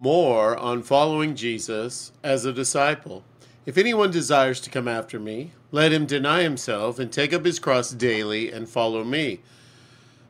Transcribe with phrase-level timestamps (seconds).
[0.00, 3.24] More on following Jesus as a disciple.
[3.66, 7.58] If anyone desires to come after me, let him deny himself and take up his
[7.58, 9.40] cross daily and follow me.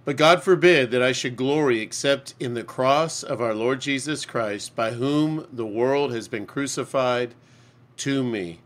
[0.06, 4.24] But God forbid that I should glory except in the cross of our Lord Jesus
[4.24, 7.34] Christ, by whom the world has been crucified
[7.98, 8.60] to me,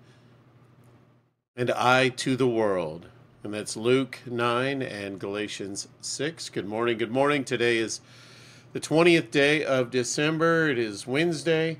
[1.56, 3.08] and I to the world.
[3.42, 6.48] And that's Luke 9 and Galatians 6.
[6.50, 6.96] Good morning.
[6.96, 7.42] Good morning.
[7.42, 8.00] Today is
[8.72, 10.70] the 20th day of December.
[10.70, 11.78] It is Wednesday,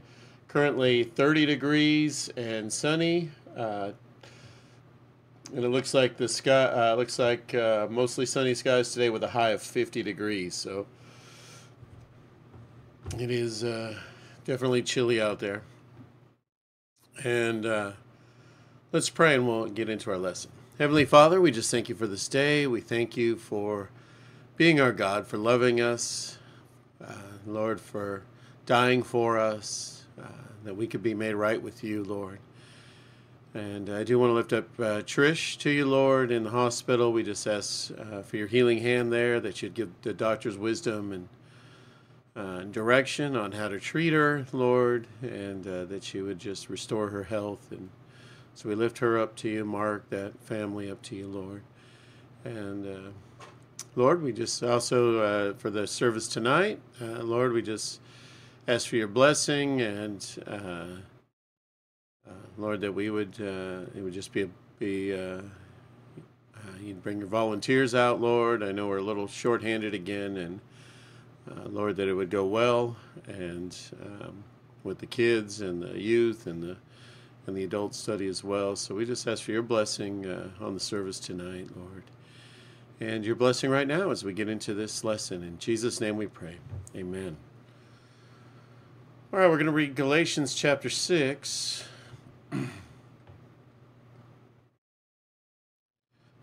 [0.49, 3.31] currently 30 degrees and sunny.
[3.57, 3.93] Uh,
[5.55, 9.23] and it looks like the sky uh, looks like uh, mostly sunny skies today with
[9.23, 10.55] a high of 50 degrees.
[10.55, 10.87] So
[13.19, 13.99] it is uh,
[14.45, 15.63] definitely chilly out there.
[17.25, 17.93] And uh,
[18.93, 20.51] let's pray and we'll get into our lesson.
[20.79, 22.67] Heavenly Father, we just thank you for this day.
[22.67, 23.91] We thank you for
[24.57, 26.39] being our God, for loving us,
[27.47, 28.23] Lord, for
[28.67, 30.27] dying for us, uh,
[30.65, 32.39] that we could be made right with you, Lord.
[33.55, 37.13] And I do want to lift up uh, Trish to you, Lord, in the hospital.
[37.13, 41.13] We just ask uh, for your healing hand there, that you'd give the doctors wisdom
[41.13, 41.29] and
[42.35, 47.11] uh, direction on how to treat her, Lord, and uh, that you would just restore
[47.11, 47.71] her health.
[47.71, 47.91] And
[48.55, 51.63] so we lift her up to you, Mark, that family up to you, Lord.
[52.45, 53.13] And
[53.95, 58.01] Lord, we just also, uh, for the service tonight, uh, Lord, we just
[58.67, 60.87] ask for your blessing and, uh,
[62.27, 64.49] uh Lord, that we would, uh, it would just be,
[64.79, 65.43] be uh,
[66.81, 68.63] you'd bring your volunteers out, Lord.
[68.63, 70.61] I know we're a little short-handed again, and
[71.67, 74.43] Lord, that it would go well, and um,
[74.85, 76.77] with the kids and the youth and the
[77.47, 78.75] and the adult study as well.
[78.75, 80.25] So we just ask for your blessing
[80.61, 82.05] on the service tonight, Lord
[83.03, 85.43] and your blessing right now as we get into this lesson.
[85.43, 86.59] In Jesus' name we pray.
[86.95, 87.37] Amen.
[89.33, 91.85] All right, we're going to read Galatians chapter 6,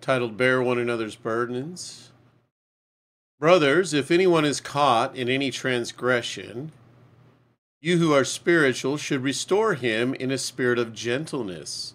[0.01, 2.11] titled Bear One Another's Burdens.
[3.39, 6.73] Brothers, if anyone is caught in any transgression,
[7.79, 11.93] you who are spiritual should restore him in a spirit of gentleness.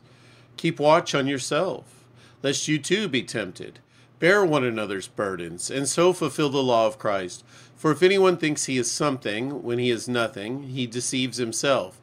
[0.57, 2.07] Keep watch on yourself,
[2.43, 3.81] lest you too be tempted.
[4.21, 7.45] Bear one another's burdens, and so fulfill the law of Christ.
[7.77, 12.01] For if anyone thinks he is something when he is nothing, he deceives himself.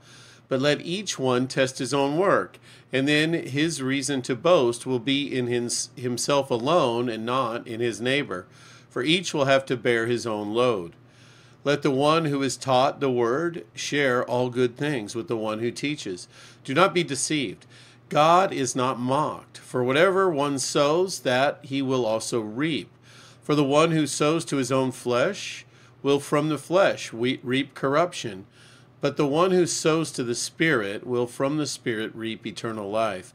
[0.47, 2.59] But let each one test his own work,
[2.91, 7.79] and then his reason to boast will be in his, himself alone and not in
[7.79, 8.45] his neighbor.
[8.89, 10.93] For each will have to bear his own load.
[11.63, 15.59] Let the one who is taught the word share all good things with the one
[15.59, 16.27] who teaches.
[16.63, 17.65] Do not be deceived.
[18.11, 19.57] God is not mocked.
[19.57, 22.89] For whatever one sows, that he will also reap.
[23.41, 25.65] For the one who sows to his own flesh
[26.03, 28.47] will from the flesh reap corruption,
[28.99, 33.33] but the one who sows to the Spirit will from the Spirit reap eternal life.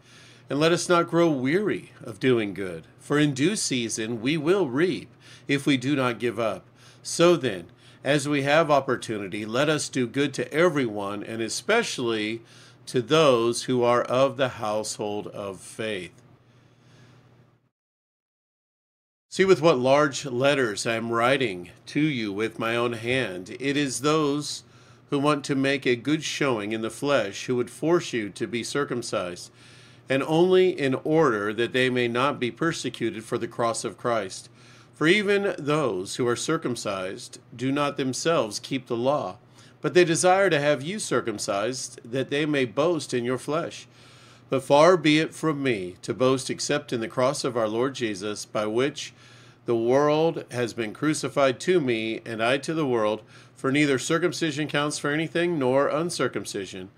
[0.51, 4.69] And let us not grow weary of doing good, for in due season we will
[4.69, 5.09] reap
[5.49, 6.67] if we do not give up.
[7.03, 7.69] So then,
[8.05, 12.43] as we have opportunity, let us do good to everyone, and especially
[12.87, 16.23] to those who are of the household of faith.
[19.29, 23.57] See with what large letters I am writing to you with my own hand.
[23.61, 24.63] It is those
[25.11, 28.47] who want to make a good showing in the flesh who would force you to
[28.47, 29.51] be circumcised,
[30.09, 34.49] and only in order that they may not be persecuted for the cross of Christ.
[34.95, 39.37] For even those who are circumcised do not themselves keep the law
[39.87, 43.87] but they desire to have you circumcised, that they may boast in your flesh.
[44.51, 47.95] But far be it from me to boast except in the cross of our Lord
[47.95, 49.15] Jesus, by which
[49.65, 53.23] the world has been crucified to me, and I to the world.
[53.55, 56.89] For neither circumcision counts for anything, nor uncircumcision,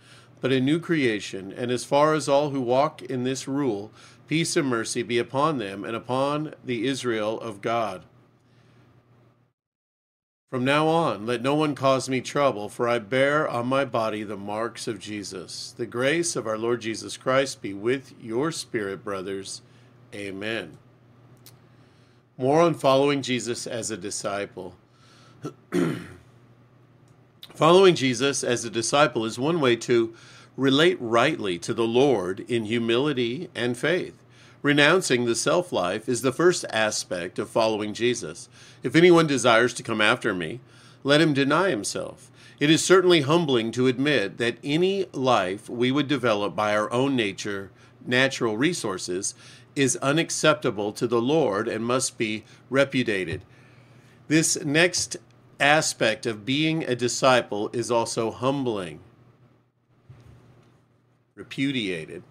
[0.41, 1.53] but a new creation.
[1.53, 3.93] And as far as all who walk in this rule,
[4.29, 8.05] peace and mercy be upon them and upon the Israel of God.
[10.51, 14.23] From now on, let no one cause me trouble, for I bear on my body
[14.23, 15.75] the marks of Jesus.
[15.77, 19.61] The grace of our Lord Jesus Christ be with your spirit, brothers.
[20.15, 20.79] Amen.
[22.39, 24.75] More on following Jesus as a disciple.
[27.55, 30.15] following Jesus as a disciple is one way to
[30.57, 34.25] relate rightly to the Lord in humility and faith.
[34.61, 38.49] Renouncing the self life is the first aspect of following Jesus.
[38.83, 40.61] If anyone desires to come after me,
[41.05, 42.31] let him deny himself.
[42.59, 47.15] It is certainly humbling to admit that any life we would develop by our own
[47.15, 47.71] nature,
[48.05, 49.35] natural resources,
[49.77, 53.43] is unacceptable to the Lord and must be repudiated.
[54.27, 55.17] This next
[55.61, 58.99] aspect of being a disciple is also humbling,
[61.37, 62.25] repudiated.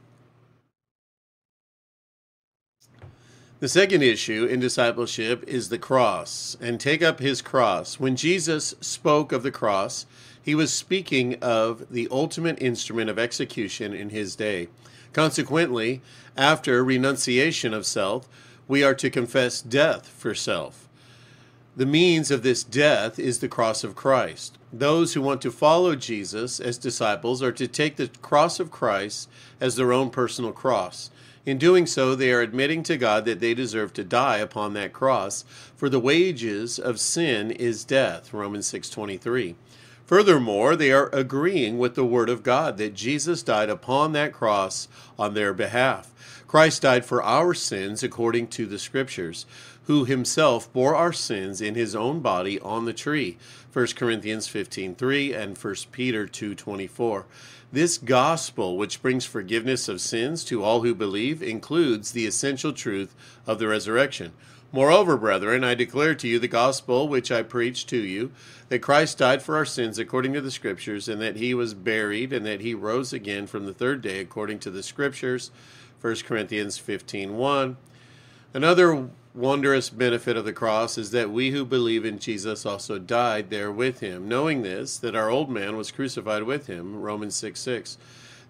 [3.59, 7.99] The second issue in discipleship is the cross, and take up his cross.
[7.99, 10.05] When Jesus spoke of the cross,
[10.39, 14.67] he was speaking of the ultimate instrument of execution in his day.
[15.11, 16.01] Consequently,
[16.37, 18.29] after renunciation of self,
[18.67, 20.87] we are to confess death for self.
[21.75, 24.59] The means of this death is the cross of Christ.
[24.71, 29.27] Those who want to follow Jesus as disciples are to take the cross of Christ
[29.59, 31.09] as their own personal cross.
[31.47, 34.91] In doing so, they are admitting to God that they deserve to die upon that
[34.91, 35.45] cross,
[35.77, 38.33] for the wages of sin is death.
[38.33, 39.55] Romans 6:23.
[40.05, 44.89] Furthermore, they are agreeing with the word of God that Jesus died upon that cross
[45.17, 46.11] on their behalf.
[46.49, 49.45] Christ died for our sins according to the scriptures,
[49.87, 53.37] who himself bore our sins in his own body on the tree.
[53.71, 57.25] 1 Corinthians 15:3 and 1 Peter 2:24.
[57.71, 63.15] This gospel, which brings forgiveness of sins to all who believe, includes the essential truth
[63.45, 64.33] of the resurrection.
[64.73, 68.31] Moreover, brethren, I declare to you the gospel which I preached to you,
[68.67, 72.33] that Christ died for our sins according to the Scriptures, and that he was buried,
[72.33, 75.51] and that he rose again from the third day according to the Scriptures.
[76.01, 77.77] 1 Corinthians 15:1.
[78.53, 83.51] Another wondrous benefit of the cross is that we who believe in Jesus also died
[83.51, 86.99] there with him, knowing this, that our old man was crucified with him.
[86.99, 87.97] Romans 6 6.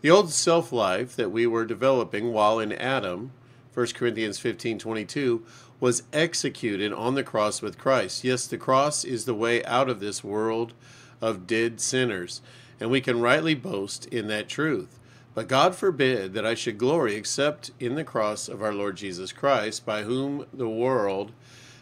[0.02, 3.32] The old self life that we were developing while in Adam,
[3.74, 5.46] 1 Corinthians 15 22,
[5.82, 8.24] was executed on the cross with Christ.
[8.24, 10.74] Yes, the cross is the way out of this world
[11.20, 12.42] of dead sinners,
[12.80, 14.98] and we can rightly boast in that truth.
[15.38, 19.32] But God forbid that I should glory except in the cross of our Lord Jesus
[19.32, 21.32] Christ, by whom the world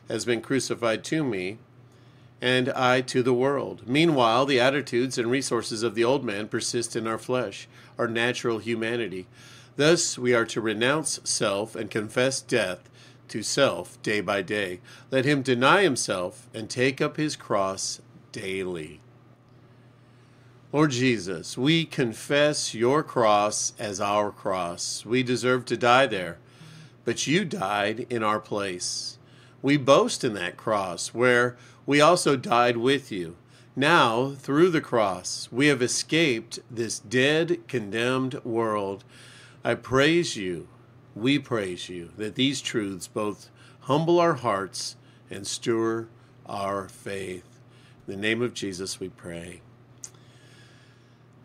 [0.09, 1.59] has been crucified to me,
[2.41, 3.87] and I to the world.
[3.87, 8.57] Meanwhile, the attitudes and resources of the old man persist in our flesh, our natural
[8.57, 9.25] humanity.
[9.77, 12.89] Thus, we are to renounce self and confess death
[13.29, 14.81] to self day by day.
[15.11, 18.01] Let him deny himself and take up his cross
[18.33, 18.99] daily.
[20.75, 25.05] Lord Jesus, we confess your cross as our cross.
[25.05, 26.37] We deserve to die there,
[27.05, 29.17] but you died in our place.
[29.61, 31.55] We boast in that cross where
[31.85, 33.37] we also died with you.
[33.73, 39.05] Now, through the cross, we have escaped this dead, condemned world.
[39.63, 40.67] I praise you,
[41.15, 43.49] we praise you, that these truths both
[43.83, 44.97] humble our hearts
[45.31, 46.09] and stir
[46.45, 47.61] our faith.
[48.05, 49.61] In the name of Jesus, we pray.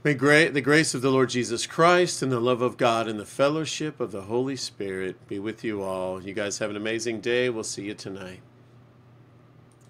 [0.03, 3.21] May gra- the grace of the Lord Jesus Christ and the love of God and
[3.21, 6.23] the fellowship of the Holy Spirit be with you all.
[6.23, 7.51] You guys have an amazing day.
[7.51, 8.41] We'll see you tonight.